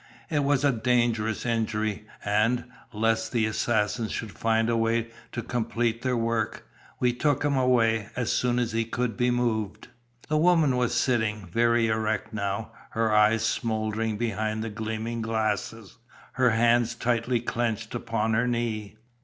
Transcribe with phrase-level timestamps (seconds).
[0.31, 6.01] It was a dangerous injury, and, lest the assassins should find a way to complete
[6.01, 6.67] their work,
[6.99, 9.89] we took him away, as soon as he could be moved."
[10.27, 15.99] The woman was sitting very erect now, her eyes smouldering behind the gleaming glasses,
[16.31, 18.97] her hands tightly clinched upon her knee.